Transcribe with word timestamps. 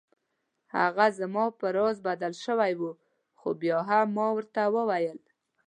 هغه 0.75 1.05
زما 1.19 1.45
په 1.59 1.65
راز 1.75 1.97
بدل 2.07 2.33
شوی 2.45 2.73
و 2.79 2.83
خو 3.39 3.49
بیا 3.61 3.79
هم 3.89 4.07
ما 4.17 4.27
ورته 4.35 4.61
وویل. 4.75 5.19